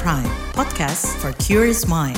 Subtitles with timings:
[0.00, 0.24] Prime,
[0.56, 2.16] podcast for curious mind.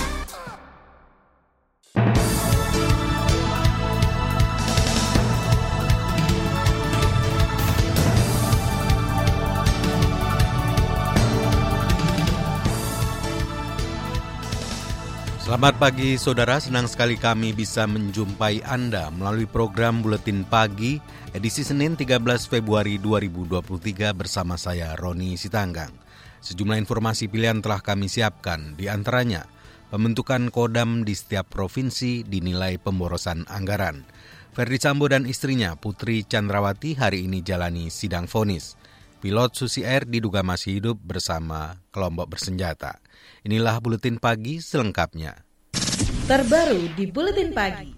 [15.43, 21.02] Selamat pagi saudara, senang sekali kami bisa menjumpai Anda melalui program Buletin Pagi
[21.34, 26.04] edisi Senin 13 Februari 2023 bersama saya Roni Sitanggang.
[26.44, 29.48] Sejumlah informasi pilihan telah kami siapkan, di antaranya
[29.89, 34.05] pembentukan kodam di setiap provinsi dinilai pemborosan anggaran.
[34.53, 38.77] Ferdi Sambo dan istrinya Putri Chandrawati hari ini jalani sidang vonis.
[39.25, 43.01] Pilot Susi Air diduga masih hidup bersama kelompok bersenjata.
[43.41, 45.41] Inilah Buletin Pagi selengkapnya.
[46.29, 47.94] Terbaru di Buletin Pagi.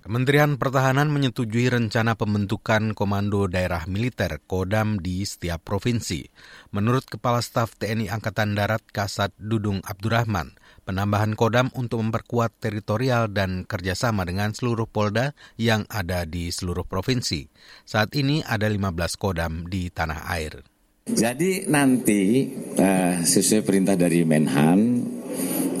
[0.00, 6.24] Kementerian Pertahanan menyetujui rencana pembentukan Komando Daerah Militer Kodam di setiap provinsi.
[6.72, 10.56] Menurut Kepala Staf TNI Angkatan Darat Kasat Dudung Abdurrahman,
[10.88, 17.52] penambahan Kodam untuk memperkuat teritorial dan kerjasama dengan seluruh Polda yang ada di seluruh provinsi.
[17.84, 20.64] Saat ini ada 15 Kodam di tanah air.
[21.12, 22.48] Jadi nanti
[22.80, 24.80] uh, sesuai perintah dari Menhan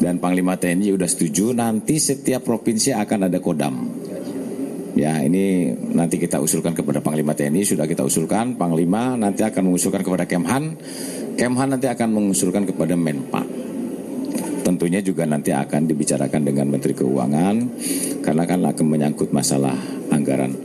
[0.00, 3.76] dan Panglima TNI sudah setuju nanti setiap provinsi akan ada kodam.
[4.98, 10.02] Ya ini nanti kita usulkan kepada Panglima TNI sudah kita usulkan Panglima nanti akan mengusulkan
[10.02, 10.74] kepada Kemhan,
[11.38, 13.44] Kemhan nanti akan mengusulkan kepada Menpa.
[14.60, 17.56] Tentunya juga nanti akan dibicarakan dengan Menteri Keuangan
[18.20, 19.76] karena kan akan menyangkut masalah
[20.12, 20.58] anggaran.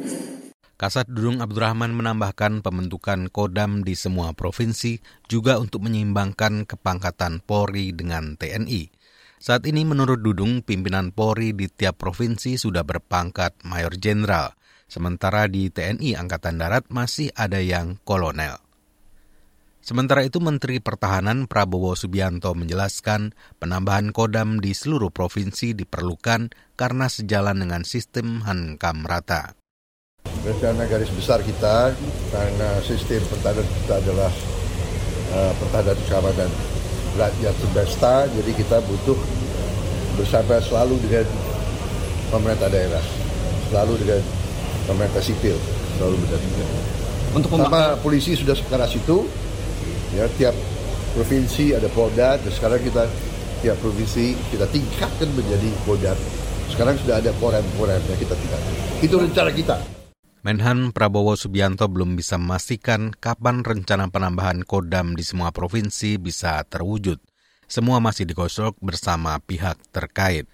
[0.76, 5.00] Kasat Dudung Abdurrahman menambahkan pembentukan Kodam di semua provinsi
[5.32, 9.05] juga untuk menyeimbangkan kepangkatan Polri dengan TNI.
[9.46, 14.58] Saat ini menurut Dudung, pimpinan Polri di tiap provinsi sudah berpangkat Mayor Jenderal,
[14.90, 18.58] sementara di TNI Angkatan Darat masih ada yang kolonel.
[19.86, 27.62] Sementara itu Menteri Pertahanan Prabowo Subianto menjelaskan penambahan kodam di seluruh provinsi diperlukan karena sejalan
[27.62, 29.54] dengan sistem Hankam rata.
[30.42, 31.94] Rencana garis besar kita
[32.34, 34.32] karena sistem pertahanan kita adalah
[35.38, 36.50] uh, pertahanan keamanan
[37.16, 39.18] rakyat semesta jadi kita butuh
[40.20, 41.28] bersama selalu dengan
[42.32, 43.04] pemerintah daerah
[43.72, 44.22] selalu dengan
[44.88, 45.58] pemerintah sipil
[45.96, 46.68] selalu berdampingan.
[47.36, 49.28] Untuk sama polisi sudah sekarang situ
[50.16, 50.56] ya tiap
[51.16, 53.08] provinsi ada polda dan sekarang kita
[53.64, 56.14] tiap provinsi kita tingkatkan menjadi polda.
[56.72, 58.74] Sekarang sudah ada polrem-polrem yang kita tingkatkan.
[59.00, 59.95] Itu rencana kita
[60.46, 67.18] Menhan Prabowo Subianto belum bisa memastikan kapan rencana penambahan kodam di semua provinsi bisa terwujud.
[67.66, 70.46] Semua masih digosok bersama pihak terkait.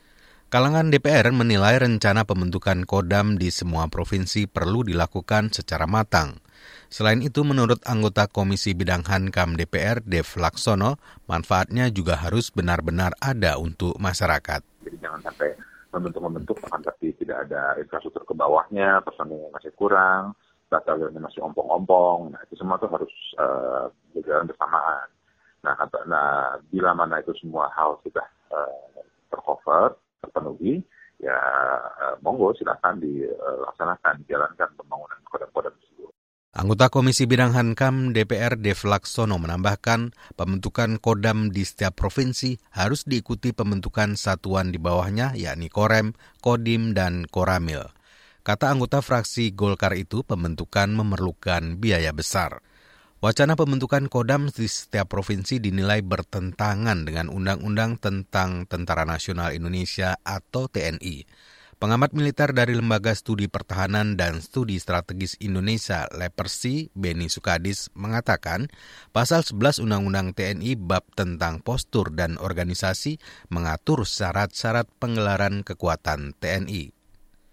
[0.47, 6.39] Kalangan DPR menilai rencana pembentukan kodam di semua provinsi perlu dilakukan secara matang.
[6.87, 13.59] Selain itu, menurut anggota Komisi Bidang Hankam DPR, Dev Laksono, manfaatnya juga harus benar-benar ada
[13.59, 14.63] untuk masyarakat.
[14.87, 15.51] Jadi jangan sampai
[15.91, 20.31] membentuk-membentuk akan tapi tidak ada infrastruktur ke bawahnya, personilnya masih kurang,
[20.71, 22.31] batalionnya masih ompong-ompong.
[22.31, 25.07] Nah, itu semua tuh harus uh, berjalan bersamaan.
[25.61, 28.25] Nah, kata, nah, bila mana itu semua hal sudah
[28.55, 30.79] uh, tercover, terpenuhi,
[31.19, 31.37] ya
[32.01, 35.75] uh, monggo silakan dilaksanakan, dijalankan pembangunan kodam-kodam
[36.51, 43.55] Anggota Komisi Bidang Hankam DPR Dev Laksono menambahkan pembentukan kodam di setiap provinsi harus diikuti
[43.55, 46.11] pembentukan satuan di bawahnya yakni Korem,
[46.43, 47.87] Kodim, dan Koramil.
[48.43, 52.59] Kata anggota fraksi Golkar itu pembentukan memerlukan biaya besar.
[53.23, 60.67] Wacana pembentukan kodam di setiap provinsi dinilai bertentangan dengan Undang-Undang tentang Tentara Nasional Indonesia atau
[60.67, 61.23] TNI.
[61.81, 68.69] Pengamat militer dari Lembaga Studi Pertahanan dan Studi Strategis Indonesia Lepersi, Beni Sukadis, mengatakan
[69.09, 73.17] pasal 11 Undang-Undang TNI bab tentang postur dan organisasi
[73.49, 77.00] mengatur syarat-syarat penggelaran kekuatan TNI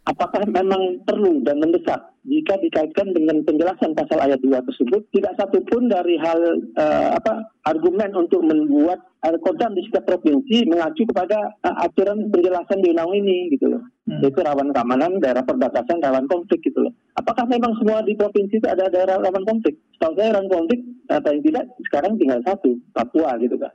[0.09, 5.05] apakah memang perlu dan mendesak jika dikaitkan dengan penjelasan pasal ayat 2 tersebut?
[5.13, 6.41] Tidak satu pun dari hal
[6.81, 9.05] uh, apa argumen untuk membuat
[9.45, 13.85] kodam di setiap provinsi mengacu kepada uh, aturan penjelasan di undang ini gitu loh.
[14.09, 14.25] Hmm.
[14.25, 16.93] yaitu rawan keamanan daerah perbatasan rawan konflik gitu loh.
[17.21, 19.77] Apakah memang semua di provinsi itu ada daerah rawan konflik?
[20.01, 20.81] Setahu saya rawan konflik
[21.13, 23.69] atau yang tidak sekarang tinggal satu Papua gitu kan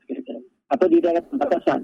[0.73, 1.79] atau di daerah perbatasan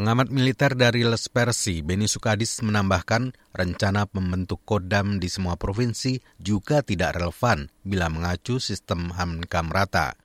[0.00, 6.80] Pengamat militer dari Les Persi, Beni Sukadis menambahkan rencana membentuk kodam di semua provinsi juga
[6.80, 10.16] tidak relevan bila mengacu sistem Hamkam rata.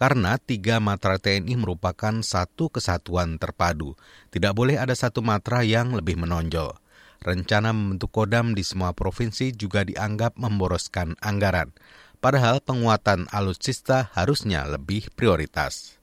[0.00, 4.00] Karena tiga matra TNI merupakan satu kesatuan terpadu.
[4.32, 6.72] Tidak boleh ada satu matra yang lebih menonjol.
[7.20, 11.76] Rencana membentuk kodam di semua provinsi juga dianggap memboroskan anggaran.
[12.24, 15.97] Padahal penguatan alutsista harusnya lebih prioritas.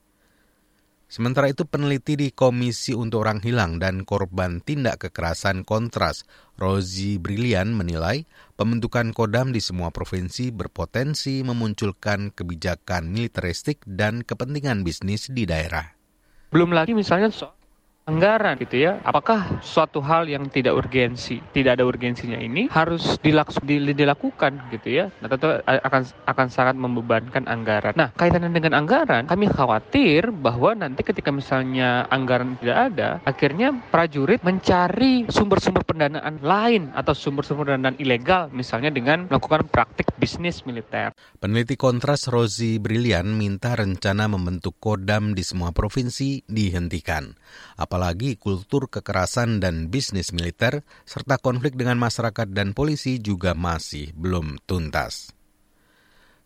[1.15, 6.27] Sementara itu peneliti di Komisi untuk Orang Hilang dan Korban Tindak Kekerasan Kontras,
[6.59, 8.27] Rozi Brilian menilai
[8.59, 15.95] pembentukan kodam di semua provinsi berpotensi memunculkan kebijakan militeristik dan kepentingan bisnis di daerah.
[16.51, 17.55] Belum lagi misalnya soal
[18.05, 19.01] anggaran gitu ya.
[19.01, 25.05] Apakah suatu hal yang tidak urgensi, tidak ada urgensinya ini harus dilakukan gitu ya.
[25.21, 27.97] Nah, tentu akan akan sangat membebankan anggaran.
[27.97, 34.45] Nah, kaitannya dengan anggaran, kami khawatir bahwa nanti ketika misalnya anggaran tidak ada, akhirnya prajurit
[34.45, 41.09] mencari sumber-sumber pendanaan lain atau sumber-sumber pendanaan ilegal misalnya dengan melakukan praktik bisnis militer.
[41.41, 47.33] Peneliti Kontras Rozi Brilian minta rencana membentuk kodam di semua provinsi dihentikan.
[47.75, 54.11] Apa apalagi kultur kekerasan dan bisnis militer, serta konflik dengan masyarakat dan polisi juga masih
[54.19, 55.31] belum tuntas.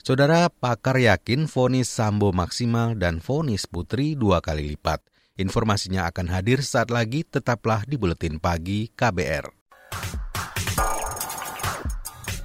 [0.05, 5.01] Saudara pakar yakin vonis Sambo maksimal dan vonis Putri dua kali lipat.
[5.41, 9.49] Informasinya akan hadir saat lagi, tetaplah di Buletin Pagi KBR.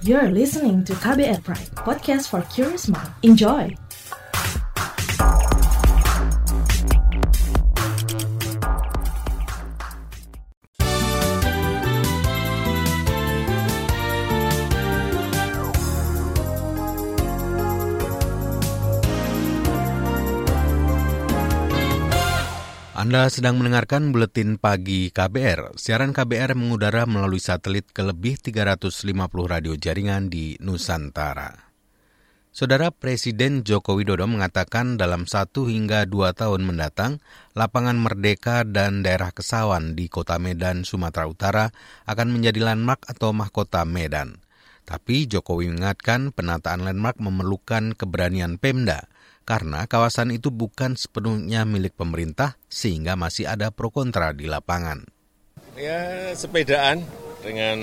[0.01, 3.13] You're listening to KBR Pride, podcast for curious mind.
[3.21, 3.84] Enjoy!
[23.15, 25.79] Anda sedang mendengarkan buletin pagi KBR.
[25.79, 28.91] Siaran KBR mengudara melalui satelit ke lebih 350
[29.47, 31.71] radio jaringan di Nusantara.
[32.51, 37.23] Saudara Presiden Joko Widodo mengatakan dalam satu hingga dua tahun mendatang,
[37.55, 41.65] lapangan Merdeka dan daerah Kesawan di Kota Medan, Sumatera Utara
[42.11, 44.43] akan menjadi landmark atau mahkota Medan.
[44.83, 49.07] Tapi Jokowi mengingatkan penataan landmark memerlukan keberanian Pemda–
[49.45, 55.05] karena kawasan itu bukan sepenuhnya milik pemerintah sehingga masih ada pro kontra di lapangan.
[55.77, 57.05] Ya sepedaan
[57.45, 57.77] dengan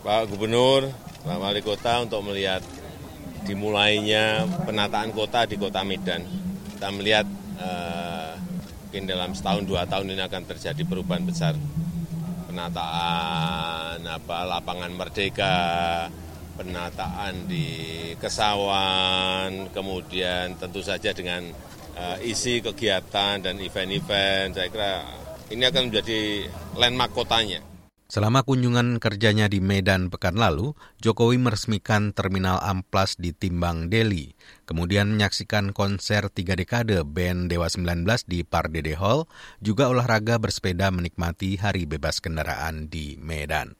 [0.00, 0.88] Pak Gubernur,
[1.22, 2.64] Pak Wali Kota untuk melihat
[3.44, 6.24] dimulainya penataan kota di Kota Medan.
[6.74, 7.28] Kita melihat
[7.60, 8.32] uh,
[8.88, 11.52] mungkin dalam setahun dua tahun ini akan terjadi perubahan besar
[12.48, 15.56] penataan apa lapangan merdeka
[16.58, 17.66] penataan di
[18.18, 21.46] Kesawan, kemudian tentu saja dengan
[21.94, 24.92] uh, isi kegiatan dan event-event, saya kira
[25.54, 27.62] ini akan menjadi landmark kotanya.
[28.08, 30.72] Selama kunjungan kerjanya di Medan pekan lalu,
[31.04, 34.32] Jokowi meresmikan Terminal Amplas di Timbang, Delhi.
[34.64, 39.28] Kemudian menyaksikan konser tiga dekade band Dewa 19 di Pardede Hall,
[39.60, 43.77] juga olahraga bersepeda menikmati hari bebas kendaraan di Medan.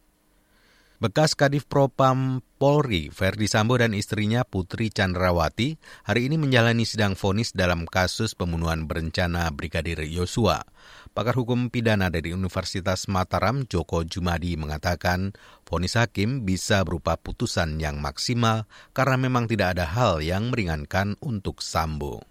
[0.99, 7.55] Bekas Kadif Propam Polri, Verdi Sambo dan istrinya Putri Chandrawati hari ini menjalani sidang vonis
[7.55, 10.67] dalam kasus pembunuhan berencana Brigadir Yosua.
[11.15, 15.39] Pakar hukum pidana dari Universitas Mataram, Joko Jumadi, mengatakan
[15.71, 21.62] vonis hakim bisa berupa putusan yang maksimal karena memang tidak ada hal yang meringankan untuk
[21.62, 22.27] Sambo.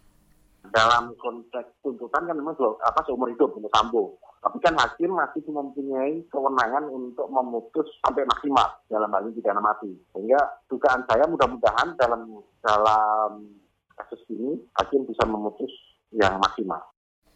[0.75, 2.52] Dalam konteks tuntutan kan memang
[2.84, 8.68] apa seumur hidup untuk Sambo tapi kan hakim masih mempunyai kewenangan untuk memutus sampai maksimal
[8.88, 9.92] dalam hal ini pidana mati.
[10.13, 10.39] Sehingga
[10.69, 12.22] dugaan saya mudah-mudahan dalam
[12.62, 13.31] dalam
[13.98, 15.72] kasus ini hakim bisa memutus
[16.13, 16.79] yang maksimal.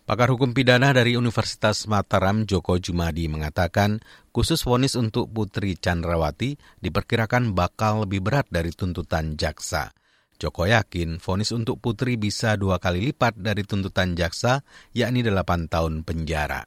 [0.01, 4.01] Pakar hukum pidana dari Universitas Mataram Joko Jumadi mengatakan
[4.34, 9.93] khusus vonis untuk Putri Chandrawati diperkirakan bakal lebih berat dari tuntutan jaksa.
[10.41, 16.01] Joko yakin vonis untuk Putri bisa dua kali lipat dari tuntutan jaksa, yakni delapan tahun
[16.01, 16.65] penjara.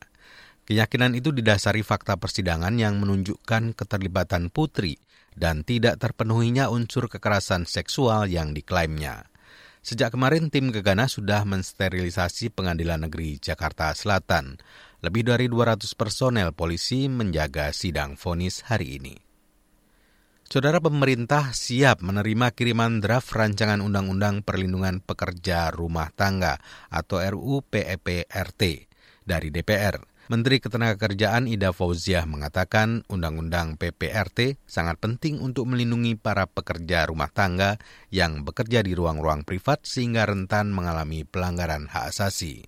[0.65, 4.97] Keyakinan itu didasari fakta persidangan yang menunjukkan keterlibatan Putri
[5.37, 9.29] dan tidak terpenuhinya unsur kekerasan seksual yang diklaimnya.
[9.85, 14.57] Sejak kemarin tim Gegana sudah mensterilisasi Pengadilan Negeri Jakarta Selatan.
[15.05, 19.21] Lebih dari 200 personel polisi menjaga sidang vonis hari ini.
[20.49, 26.57] Saudara pemerintah siap menerima kiriman draft rancangan Undang-Undang Perlindungan Pekerja Rumah Tangga
[26.89, 28.89] atau RUU PEPRT
[29.29, 30.14] dari DPR.
[30.25, 37.77] Menteri Ketenagakerjaan Ida Fauziah mengatakan Undang-Undang PPRT sangat penting untuk melindungi para pekerja rumah tangga
[38.09, 42.65] yang bekerja di ruang-ruang privat sehingga rentan mengalami pelanggaran hak asasi.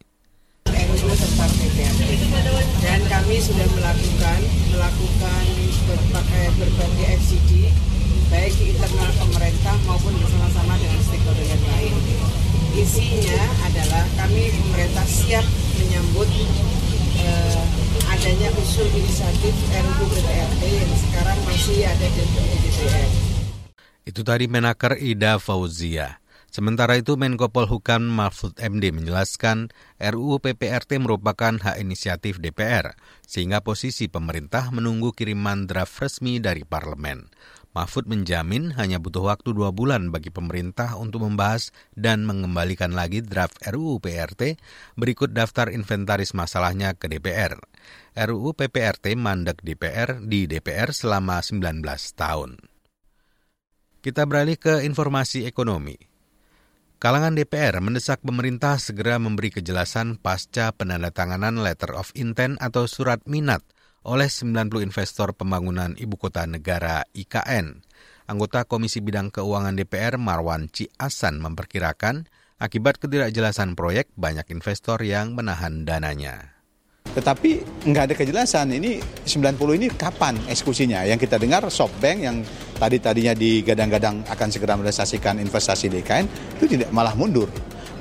[0.68, 2.00] tentang PPRT
[2.84, 4.40] dan kami sudah melakukan
[4.76, 5.44] melakukan
[5.88, 7.72] berbagai, berbagai FCD
[8.28, 11.94] baik di internal pemerintah maupun bersama-sama dengan stakeholder yang lain.
[12.76, 15.46] Isinya adalah kami pemerintah siap
[15.80, 16.28] menyambut
[17.26, 22.24] eh, adanya usul inisiatif RUU PPRT yang sekarang masih ada di
[22.62, 23.10] DPR.
[24.06, 26.22] Itu tadi Menaker Ida Fauzia.
[26.56, 29.68] Sementara itu Menko Polhukam Mahfud MD menjelaskan
[30.00, 32.96] RUU PPRT merupakan hak inisiatif DPR,
[33.28, 37.28] sehingga posisi pemerintah menunggu kiriman draft resmi dari parlemen.
[37.76, 43.60] Mahfud menjamin hanya butuh waktu dua bulan bagi pemerintah untuk membahas dan mengembalikan lagi draft
[43.68, 44.56] RUU PRT
[44.96, 47.60] berikut daftar inventaris masalahnya ke DPR.
[48.16, 51.84] RUU PPRT mandek DPR di DPR selama 19
[52.16, 52.56] tahun.
[54.00, 56.00] Kita beralih ke informasi ekonomi.
[56.96, 63.60] Kalangan DPR mendesak pemerintah segera memberi kejelasan pasca penandatanganan letter of intent atau surat minat
[64.06, 67.82] oleh 90 investor pembangunan ibu kota negara IKN.
[68.30, 72.26] Anggota Komisi Bidang Keuangan DPR Marwan Ci Asan memperkirakan
[72.62, 76.54] akibat ketidakjelasan proyek banyak investor yang menahan dananya.
[77.06, 81.06] Tetapi nggak ada kejelasan ini 90 ini kapan eksekusinya.
[81.06, 82.42] Yang kita dengar SoftBank yang
[82.78, 86.26] tadi-tadinya digadang-gadang akan segera merealisasikan investasi di IKN
[86.58, 87.46] itu tidak malah mundur.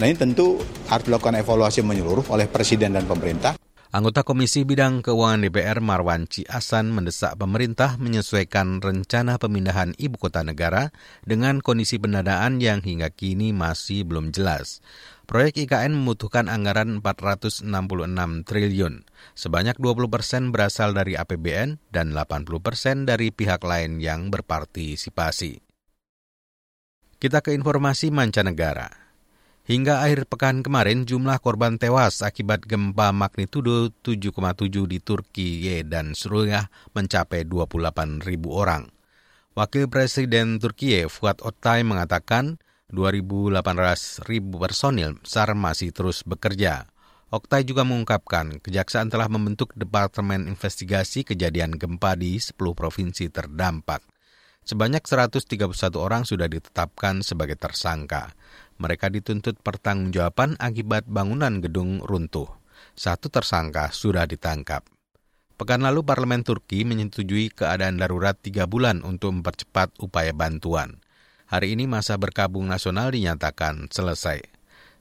[0.02, 0.60] Nah ini tentu
[0.92, 3.65] harus dilakukan evaluasi menyeluruh oleh Presiden dan pemerintah.
[3.96, 10.92] Anggota Komisi Bidang Keuangan DPR Marwan Asan mendesak pemerintah menyesuaikan rencana pemindahan ibu kota negara
[11.24, 14.84] dengan kondisi pendanaan yang hingga kini masih belum jelas.
[15.32, 17.72] Proyek IKN membutuhkan anggaran 466
[18.44, 19.08] triliun.
[19.32, 25.64] Sebanyak 20 persen berasal dari APBN dan 80 persen dari pihak lain yang berpartisipasi.
[27.16, 29.05] Kita ke informasi mancanegara.
[29.66, 36.70] Hingga akhir pekan kemarin, jumlah korban tewas akibat gempa magnitudo 7,7 di Turki dan Suriah
[36.94, 38.94] mencapai 28 ribu orang.
[39.58, 42.62] Wakil Presiden Turki Fuat Oktay mengatakan
[42.94, 46.86] 2.800 ribu personil SAR masih terus bekerja.
[47.34, 54.06] Oktay juga mengungkapkan kejaksaan telah membentuk Departemen Investigasi Kejadian Gempa di 10 provinsi terdampak.
[54.66, 58.34] Sebanyak 131 orang sudah ditetapkan sebagai tersangka.
[58.82, 62.50] Mereka dituntut pertanggungjawaban akibat bangunan gedung runtuh.
[62.98, 64.82] Satu tersangka sudah ditangkap.
[65.54, 70.98] Pekan lalu Parlemen Turki menyetujui keadaan darurat tiga bulan untuk mempercepat upaya bantuan.
[71.46, 74.55] Hari ini masa berkabung nasional dinyatakan selesai.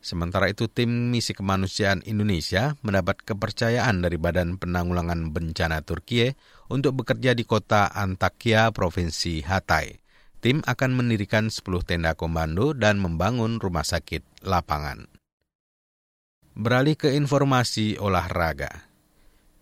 [0.04, 6.28] Sementara itu tim misi kemanusiaan Indonesia mendapat kepercayaan dari Badan Penanggulangan Bencana Turki
[6.68, 9.96] untuk bekerja di kota Antakya, Provinsi Hatay.
[10.44, 15.08] Tim akan mendirikan 10 tenda komando dan membangun rumah sakit lapangan.
[16.52, 18.92] Beralih ke informasi olahraga.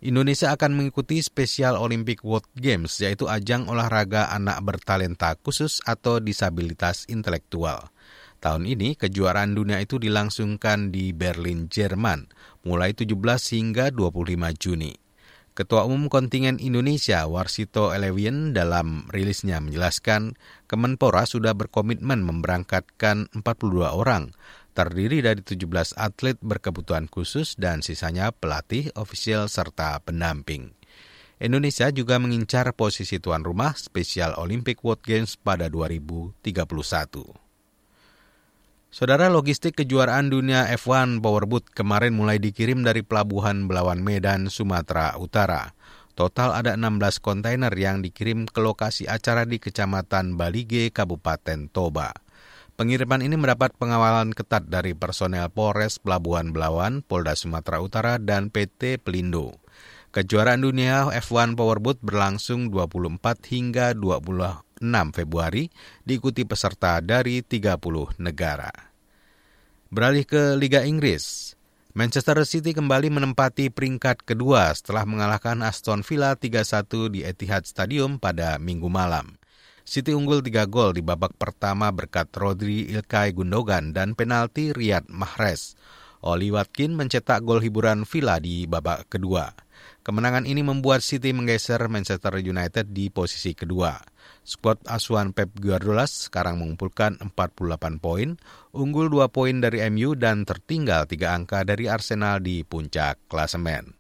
[0.03, 7.07] Indonesia akan mengikuti Special Olympic World Games, yaitu ajang olahraga anak bertalenta khusus atau disabilitas
[7.07, 7.95] intelektual.
[8.43, 12.27] Tahun ini, kejuaraan dunia itu dilangsungkan di Berlin, Jerman,
[12.67, 13.15] mulai 17
[13.55, 14.99] hingga 25 Juni.
[15.55, 20.35] Ketua Umum Kontingen Indonesia Warsito Elewian dalam rilisnya menjelaskan
[20.67, 24.35] Kemenpora sudah berkomitmen memberangkatkan 42 orang,
[24.75, 30.75] terdiri dari 17 atlet berkebutuhan khusus dan sisanya pelatih, ofisial, serta pendamping.
[31.39, 37.52] Indonesia juga mengincar posisi tuan rumah Special Olympic World Games pada 2031.
[38.93, 45.73] Saudara logistik kejuaraan dunia F1 Powerboat kemarin mulai dikirim dari pelabuhan Belawan Medan, Sumatera Utara.
[46.13, 52.13] Total ada 16 kontainer yang dikirim ke lokasi acara di Kecamatan Balige, Kabupaten Toba.
[52.77, 59.01] Pengiriman ini mendapat pengawalan ketat dari personel Polres Pelabuhan Belawan, Polda Sumatera Utara, dan PT
[59.01, 59.57] Pelindo.
[60.13, 63.97] Kejuaraan dunia F1 Powerboat berlangsung 24 hingga
[64.83, 65.71] 26 Februari,
[66.03, 68.69] diikuti peserta dari 30 negara.
[69.89, 71.55] Beralih ke Liga Inggris,
[71.95, 78.57] Manchester City kembali menempati peringkat kedua setelah mengalahkan Aston Villa 3-1 di Etihad Stadium pada
[78.57, 79.37] minggu malam.
[79.85, 85.77] City unggul 3 gol di babak pertama berkat Rodri Ilkay Gundogan dan penalti Riyad Mahrez.
[86.23, 89.62] Oli Watkin mencetak gol hiburan Villa di babak kedua.
[90.03, 93.95] Kemenangan ini membuat City menggeser Manchester United di posisi kedua.
[94.43, 98.35] Skuad asuhan Pep Guardiola sekarang mengumpulkan 48 poin,
[98.75, 103.95] unggul 2 poin dari MU dan tertinggal 3 angka dari Arsenal di puncak klasemen.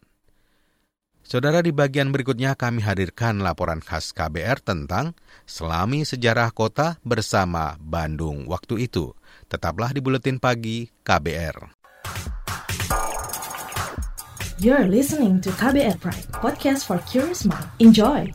[1.22, 5.14] Saudara di bagian berikutnya kami hadirkan laporan khas KBR tentang
[5.46, 9.14] Selami Sejarah Kota bersama Bandung waktu itu.
[9.46, 11.81] Tetaplah di Buletin Pagi KBR.
[14.62, 17.66] You're listening to KBR Pride, podcast for curious mind.
[17.82, 18.30] Enjoy!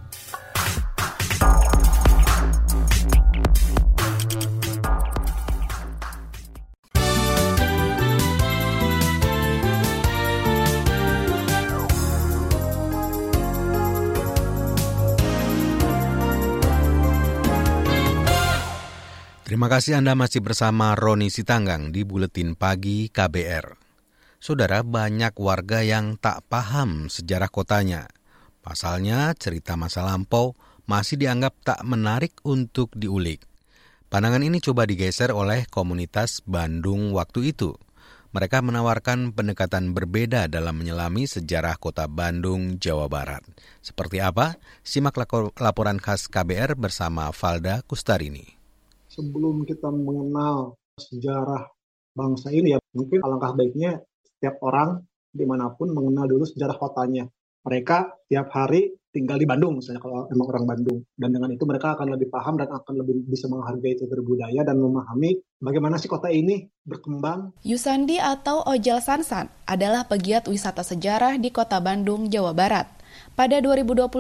[19.48, 23.87] Terima kasih Anda masih bersama Roni Sitanggang di Buletin Pagi KBR.
[24.38, 28.06] Saudara, banyak warga yang tak paham sejarah kotanya.
[28.62, 30.53] Pasalnya, cerita masa lampau
[30.86, 33.41] masih dianggap tak menarik untuk diulik.
[34.08, 37.75] Pandangan ini coba digeser oleh komunitas Bandung waktu itu.
[38.32, 43.41] Mereka menawarkan pendekatan berbeda dalam menyelami sejarah kota Bandung, Jawa Barat.
[43.82, 44.62] Seperti apa?
[44.86, 45.17] Simak
[45.58, 48.46] laporan khas KBR bersama Valda Kustarini.
[49.10, 51.65] Sebelum kita mengenal sejarah
[52.13, 53.98] bangsa ini ya, mungkin alangkah baiknya
[54.38, 55.01] setiap orang
[55.34, 57.25] di mana pun mengenal dulu sejarah kotanya.
[57.67, 61.98] Mereka tiap hari tinggal di Bandung misalnya kalau emang orang Bandung dan dengan itu mereka
[61.98, 66.29] akan lebih paham dan akan lebih bisa menghargai cagar budaya dan memahami bagaimana sih kota
[66.29, 67.58] ini berkembang.
[67.65, 72.88] Yusandi atau Ojel Sansan adalah pegiat wisata sejarah di kota Bandung, Jawa Barat.
[73.34, 74.13] Pada 2021,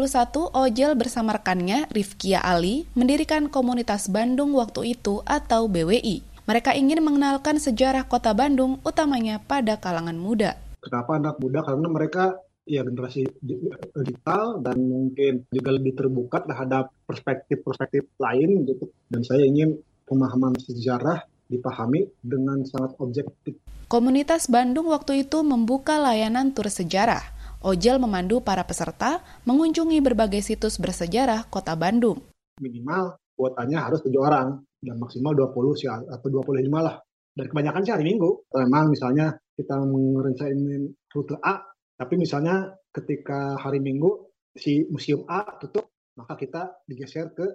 [0.57, 6.36] Ojel bersama rekannya Rifkia Ali mendirikan komunitas Bandung waktu itu atau BWI.
[6.47, 10.55] Mereka ingin mengenalkan sejarah kota Bandung utamanya pada kalangan muda.
[10.79, 11.59] Kenapa anak muda?
[11.59, 18.87] Karena mereka ya generasi digital dan mungkin juga lebih terbuka terhadap perspektif-perspektif lain gitu.
[19.11, 19.75] Dan saya ingin
[20.07, 23.59] pemahaman sejarah dipahami dengan sangat objektif.
[23.91, 27.27] Komunitas Bandung waktu itu membuka layanan tur sejarah.
[27.59, 32.23] Ojel memandu para peserta mengunjungi berbagai situs bersejarah kota Bandung.
[32.63, 36.97] Minimal kuotanya harus tujuh orang dan maksimal 20 sih atau 25 lah.
[37.37, 38.49] Dan kebanyakan sih hari Minggu.
[38.53, 41.61] Memang misalnya kita merencanain rute A
[41.97, 47.45] tapi misalnya ketika hari Minggu si museum A tutup, maka kita digeser ke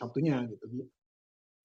[0.00, 0.88] Sabtunya gitu.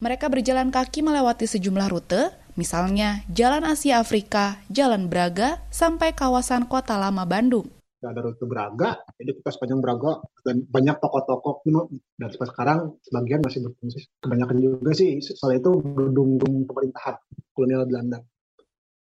[0.03, 6.99] Mereka berjalan kaki melewati sejumlah rute, misalnya Jalan Asia Afrika, Jalan Braga, sampai kawasan Kota
[6.99, 7.71] Lama Bandung.
[8.05, 11.89] Ada rute Braga, jadi kita sepanjang Braga dan banyak toko-toko kuno
[12.21, 13.99] dan sampai sekarang sebagian masih berfungsi.
[14.21, 17.17] Kebanyakan juga sih soal itu gedung-gedung pemerintahan
[17.57, 18.21] kolonial Belanda.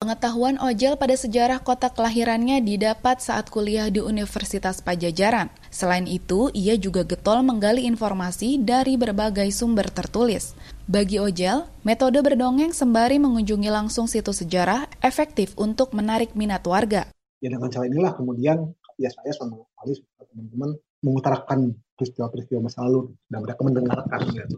[0.05, 5.49] Pengetahuan Ojel pada sejarah kota kelahirannya didapat saat kuliah di Universitas Pajajaran.
[5.73, 10.53] Selain itu, ia juga getol menggali informasi dari berbagai sumber tertulis.
[10.85, 17.09] Bagi Ojel, metode berdongeng sembari mengunjungi langsung situs sejarah efektif untuk menarik minat warga.
[17.41, 23.45] Ya dengan cara inilah kemudian ya saya sama Alis teman-teman mengutarakan peristiwa-peristiwa masa lalu dan
[23.45, 24.57] mereka mendengarkan gitu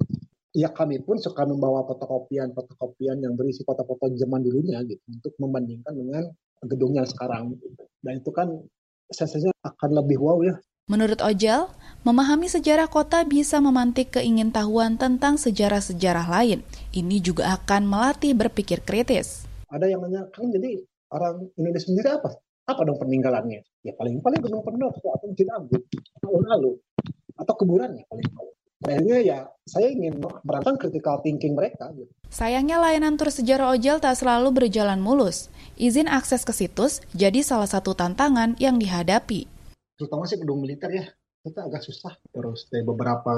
[0.57, 6.25] ya kami pun suka membawa fotokopian-fotokopian yang berisi foto-foto zaman dulunya gitu untuk membandingkan dengan
[6.65, 7.61] gedungnya sekarang.
[7.61, 7.85] Gitu.
[8.01, 8.49] Dan itu kan
[9.13, 10.57] sensasinya akan lebih wow ya.
[10.87, 11.67] Menurut Ojel,
[12.07, 16.63] memahami sejarah kota bisa memantik keingintahuan tentang sejarah-sejarah lain.
[16.95, 19.45] Ini juga akan melatih berpikir kritis.
[19.67, 20.79] Ada yang nanya, kan jadi
[21.11, 22.39] orang Indonesia sendiri apa?
[22.67, 23.63] Apa dong peninggalannya?
[23.87, 25.83] Ya paling-paling Gunung Pendopo atau Masjid Agung
[26.19, 26.73] tahun lalu.
[27.39, 28.55] Atau kuburannya paling paling
[28.87, 31.91] akhirnya ya saya ingin merasakan critical thinking mereka.
[31.95, 32.11] Gitu.
[32.27, 35.47] Sayangnya layanan tur sejarah ojel tak selalu berjalan mulus.
[35.79, 39.47] Izin akses ke situs jadi salah satu tantangan yang dihadapi.
[39.97, 41.09] Terutama sih gedung militer ya,
[41.47, 42.13] itu agak susah.
[42.35, 43.35] Terus dari beberapa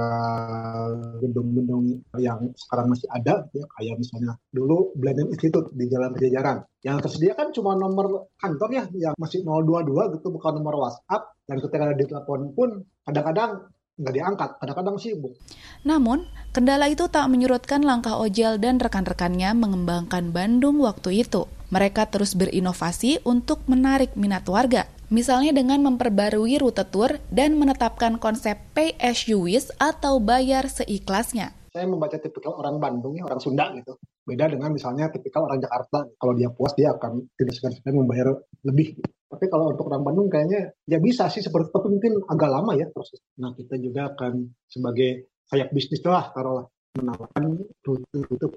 [1.21, 6.65] gedung-gedung yang sekarang masih ada, ya, kayak misalnya dulu Blended Institute di Jalan Pejajaran.
[6.81, 11.37] Yang tersedia kan cuma nomor kantor ya, yang masih 022 gitu, bukan nomor WhatsApp.
[11.45, 12.69] Dan ketika ada di telepon pun
[13.05, 13.69] kadang-kadang
[13.99, 15.35] nggak diangkat, kadang-kadang sibuk.
[15.83, 16.23] Namun,
[16.55, 21.51] kendala itu tak menyurutkan langkah Ojel dan rekan-rekannya mengembangkan Bandung waktu itu.
[21.69, 28.57] Mereka terus berinovasi untuk menarik minat warga, misalnya dengan memperbarui rute tur dan menetapkan konsep
[28.77, 31.57] pay as you wish atau bayar seikhlasnya.
[31.73, 33.97] Saya membaca tipikal orang Bandung ya, orang Sunda gitu.
[34.25, 36.05] Beda dengan misalnya tipikal orang Jakarta.
[36.17, 39.01] Kalau dia puas, dia akan tidak segan-segan membayar lebih.
[39.29, 42.89] Tapi kalau untuk orang Bandung kayaknya ya bisa sih seperti tapi mungkin agak lama ya
[42.89, 43.21] proses.
[43.37, 48.49] Nah kita juga akan sebagai sayap bisnis lah taruhlah menawarkan rute-rute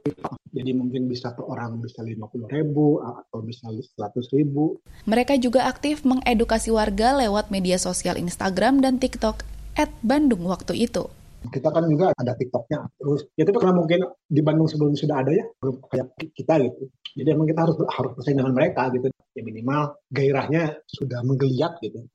[0.51, 4.79] Jadi mungkin bisa per orang bisa lima puluh ribu atau bisa seratus ribu.
[5.07, 9.43] Mereka juga aktif mengedukasi warga lewat media sosial Instagram dan TikTok
[9.75, 11.07] at Bandung waktu itu.
[11.41, 12.85] Kita kan juga ada TikToknya.
[13.01, 15.45] Terus ya itu karena mungkin di Bandung sebelum sudah ada ya,
[15.89, 16.85] kayak kita gitu.
[17.17, 19.09] Jadi emang kita harus harus bersaing dengan mereka gitu.
[19.33, 22.05] Ya minimal gairahnya sudah menggeliat gitu.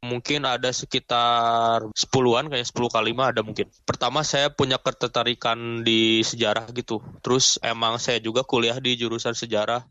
[0.00, 3.68] Mungkin ada sekitar sepuluhan, kayak sepuluh kali mah ada mungkin.
[3.84, 7.04] Pertama saya punya ketertarikan di sejarah gitu.
[7.20, 9.84] Terus emang saya juga kuliah di jurusan sejarah.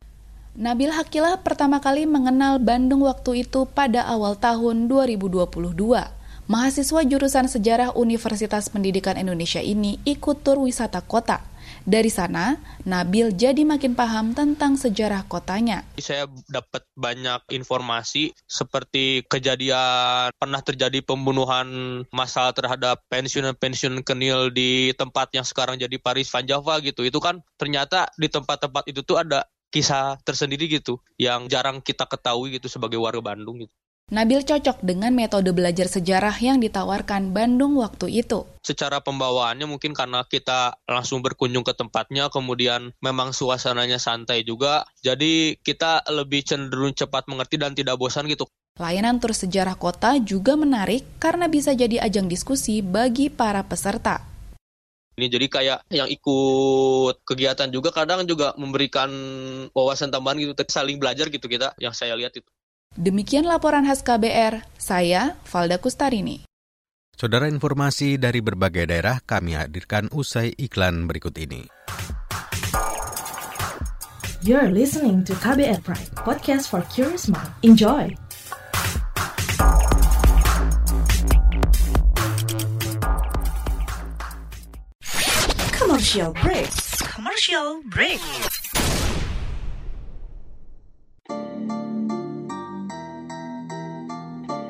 [0.57, 6.18] Nabil Hakilah pertama kali mengenal Bandung waktu itu pada awal tahun 2022.
[6.49, 11.45] Mahasiswa jurusan sejarah Universitas Pendidikan Indonesia ini ikut tur wisata kota.
[11.85, 12.57] Dari sana,
[12.89, 15.85] Nabil jadi makin paham tentang sejarah kotanya.
[16.01, 21.69] Saya dapat banyak informasi seperti kejadian pernah terjadi pembunuhan
[22.09, 27.05] massal terhadap pensiun-pensiun kenil di tempat yang sekarang jadi Paris Van Java gitu.
[27.05, 32.57] Itu kan ternyata di tempat-tempat itu tuh ada kisah tersendiri gitu yang jarang kita ketahui
[32.57, 33.75] gitu sebagai warga Bandung gitu.
[34.09, 38.41] Nabil cocok dengan metode belajar sejarah yang ditawarkan Bandung waktu itu.
[38.65, 45.53] Secara pembawaannya mungkin karena kita langsung berkunjung ke tempatnya, kemudian memang suasananya santai juga, jadi
[45.61, 48.49] kita lebih cenderung cepat mengerti dan tidak bosan gitu.
[48.81, 54.25] Layanan tur sejarah kota juga menarik karena bisa jadi ajang diskusi bagi para peserta.
[55.21, 59.11] Ini jadi kayak yang ikut kegiatan juga kadang juga memberikan
[59.69, 62.49] wawasan tambahan gitu, saling belajar gitu kita yang saya lihat itu.
[62.99, 66.43] Demikian laporan khas KBR, saya Valda Kustarini.
[67.15, 71.63] Saudara informasi dari berbagai daerah kami hadirkan usai iklan berikut ini.
[74.43, 77.47] You're listening to KBR Pride, podcast for curious mind.
[77.63, 78.11] Enjoy!
[85.71, 86.67] Commercial break.
[87.15, 88.19] Commercial break.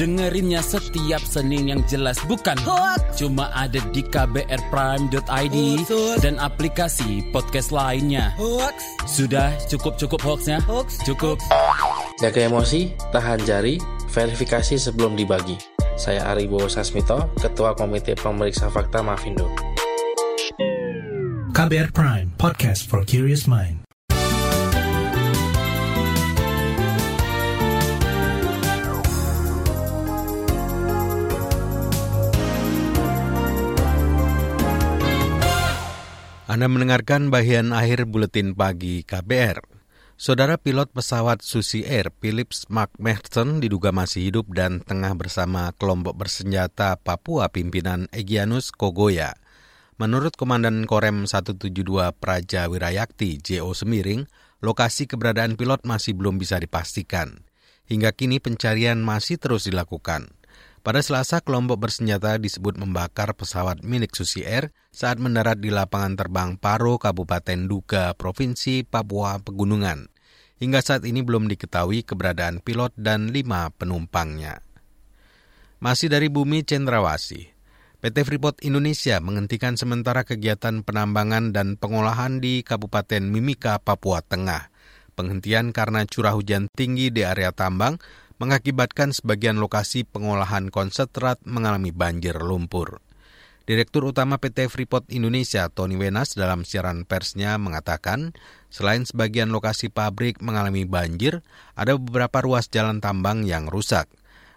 [0.00, 3.20] Dengerinnya setiap Senin yang jelas bukan Hoax.
[3.20, 5.56] Cuma ada di kbrprime.id
[6.24, 8.32] dan aplikasi podcast lainnya.
[8.40, 8.80] Hoax.
[9.04, 10.64] Sudah cukup-cukup hoaxnya?
[10.64, 11.04] Hoax.
[11.04, 11.36] Cukup.
[12.16, 13.76] Jaga emosi, tahan jari,
[14.08, 15.60] verifikasi sebelum dibagi.
[16.00, 19.52] Saya Ari Bowo Sasmito, Ketua Komite Pemeriksa Fakta Mafindo.
[21.52, 23.79] KBR Prime, podcast for curious mind.
[36.50, 39.62] Anda mendengarkan bagian akhir buletin pagi KBR.
[40.18, 46.18] Saudara pilot pesawat Susi Air Philips Mark Merton diduga masih hidup dan tengah bersama kelompok
[46.18, 49.38] bersenjata Papua pimpinan Egyanus Kogoya.
[49.94, 51.70] Menurut Komandan Korem 172
[52.18, 54.26] Praja Wirayakti JO Semiring,
[54.58, 57.46] lokasi keberadaan pilot masih belum bisa dipastikan.
[57.86, 60.34] Hingga kini pencarian masih terus dilakukan.
[60.80, 66.56] Pada Selasa, kelompok bersenjata disebut membakar pesawat milik Susi Air saat mendarat di lapangan terbang
[66.56, 70.08] Paro, Kabupaten Duga, Provinsi Papua Pegunungan.
[70.56, 74.64] Hingga saat ini belum diketahui keberadaan pilot dan lima penumpangnya.
[75.84, 77.52] Masih dari bumi Cendrawasih,
[78.00, 84.72] PT Freeport Indonesia menghentikan sementara kegiatan penambangan dan pengolahan di Kabupaten Mimika, Papua Tengah.
[85.12, 88.00] Penghentian karena curah hujan tinggi di area tambang
[88.40, 93.04] mengakibatkan sebagian lokasi pengolahan konsentrat mengalami banjir lumpur.
[93.68, 98.32] Direktur Utama PT Freeport Indonesia Tony Wenas dalam siaran persnya mengatakan,
[98.72, 101.44] selain sebagian lokasi pabrik mengalami banjir,
[101.76, 104.08] ada beberapa ruas jalan tambang yang rusak.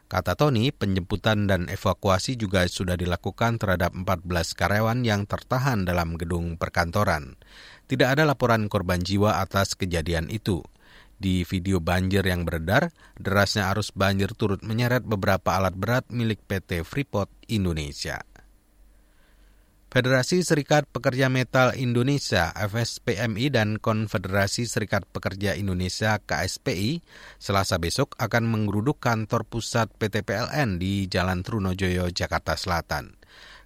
[0.08, 4.24] Kata Tony, penjemputan dan evakuasi juga sudah dilakukan terhadap 14
[4.56, 7.36] karyawan yang tertahan dalam gedung perkantoran.
[7.91, 10.63] Tidak ada laporan korban jiwa atas kejadian itu.
[11.24, 16.84] Di video banjir yang beredar, derasnya arus banjir turut menyeret beberapa alat berat milik PT
[16.84, 18.20] Freeport Indonesia.
[19.88, 27.00] Federasi Serikat Pekerja Metal Indonesia FSPMI dan Konfederasi Serikat Pekerja Indonesia KSPI
[27.40, 33.16] selasa besok akan menggeruduk kantor pusat PT PLN di Jalan Trunojoyo, Jakarta Selatan.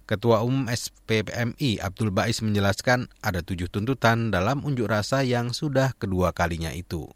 [0.06, 6.30] Ketua Umum SPPMI Abdul Bais menjelaskan ada tujuh tuntutan dalam unjuk rasa yang sudah kedua
[6.30, 7.10] kalinya itu.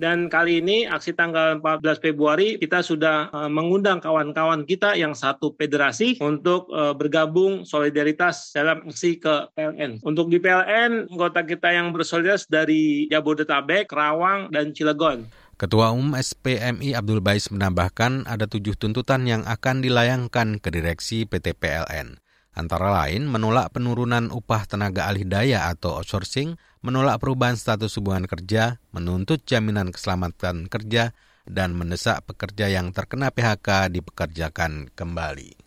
[0.00, 5.54] Dan kali ini aksi tanggal 14 Februari kita sudah uh, mengundang kawan-kawan kita yang satu
[5.54, 10.02] federasi untuk uh, bergabung solidaritas dalam aksi ke PLN.
[10.02, 15.28] Untuk di PLN, anggota kita yang bersolidaritas dari Jabodetabek, Kerawang, dan Cilegon.
[15.60, 21.54] Ketua Umum SPMI Abdul Bais menambahkan ada tujuh tuntutan yang akan dilayangkan ke direksi PT
[21.54, 22.18] PLN.
[22.52, 28.82] Antara lain menolak penurunan upah tenaga alih daya atau outsourcing, menolak perubahan status hubungan kerja,
[28.90, 31.14] menuntut jaminan keselamatan kerja,
[31.46, 35.58] dan mendesak pekerja yang terkena PHK dipekerjakan kembali.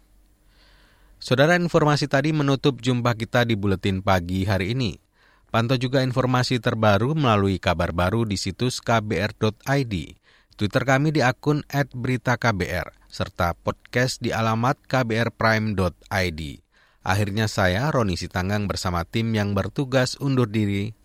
[1.20, 5.00] Saudara informasi tadi menutup jumpa kita di Buletin Pagi hari ini.
[5.50, 9.94] Pantau juga informasi terbaru melalui kabar baru di situs kbr.id.
[10.56, 16.42] Twitter kami di akun @beritaKBR serta podcast di alamat kbrprime.id.
[17.06, 21.05] Akhirnya saya, Roni Sitanggang bersama tim yang bertugas undur diri.